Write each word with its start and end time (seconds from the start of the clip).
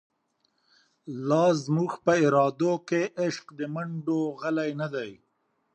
لا 1.27 1.43
زموږ 1.63 1.91
په 2.05 2.13
ارادو 2.25 2.73
کی، 2.87 3.03
عشق 3.25 3.45
د 3.59 3.61
مڼډو 3.73 4.19
غلۍ 4.39 4.71
نه 4.81 4.87
دۍ 4.93 5.11